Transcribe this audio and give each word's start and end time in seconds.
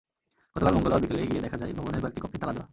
গতকাল 0.55 0.73
মঙ্গলবার 0.75 1.01
বিকেলে 1.01 1.21
গিয়ে 1.27 1.41
দেখা 1.41 1.57
যায়, 1.57 1.73
ভবনের 1.73 2.01
কয়েকটি 2.01 2.21
কক্ষে 2.21 2.39
তালা 2.39 2.53
দেওয়া। 2.53 2.67